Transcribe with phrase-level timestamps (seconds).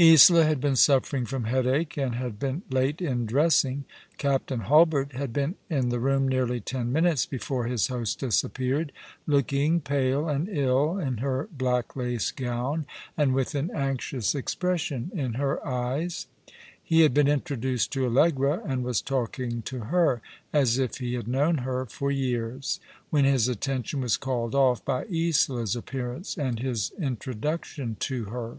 [0.00, 3.84] Isola had been suffering from headache, and had been late in dressing.
[4.16, 8.92] Captain Hulbert had been in the room nearly ten minutes before his hostess appeared,
[9.26, 12.86] looking pale and ill in her black lace gown,
[13.16, 16.26] and with an anxious 154 ^^^ along the River, expression in her eyes.
[16.80, 20.22] He had been introduced to Allegrta, and was talking to her
[20.52, 22.78] as if he had known her for years,
[23.10, 28.58] when his attention was called off by Isola's appearance, and his introduction to her.